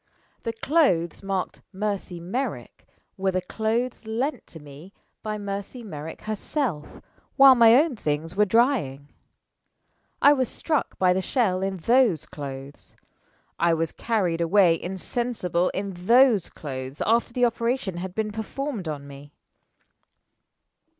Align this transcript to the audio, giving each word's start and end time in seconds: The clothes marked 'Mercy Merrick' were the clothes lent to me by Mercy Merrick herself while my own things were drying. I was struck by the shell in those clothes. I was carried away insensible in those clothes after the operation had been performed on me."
The 0.41 0.53
clothes 0.53 1.21
marked 1.21 1.61
'Mercy 1.71 2.19
Merrick' 2.19 2.87
were 3.17 3.29
the 3.29 3.39
clothes 3.39 4.07
lent 4.07 4.47
to 4.47 4.59
me 4.59 4.93
by 5.21 5.37
Mercy 5.37 5.83
Merrick 5.83 6.23
herself 6.23 7.01
while 7.35 7.53
my 7.53 7.75
own 7.75 7.95
things 7.95 8.35
were 8.35 8.45
drying. 8.45 9.09
I 10.19 10.33
was 10.33 10.49
struck 10.49 10.97
by 10.97 11.13
the 11.13 11.21
shell 11.21 11.61
in 11.61 11.77
those 11.77 12.25
clothes. 12.25 12.95
I 13.59 13.75
was 13.75 13.91
carried 13.91 14.41
away 14.41 14.81
insensible 14.81 15.69
in 15.69 15.91
those 16.07 16.49
clothes 16.49 17.03
after 17.05 17.31
the 17.31 17.45
operation 17.45 17.97
had 17.97 18.15
been 18.15 18.31
performed 18.31 18.87
on 18.87 19.05
me." 19.05 19.35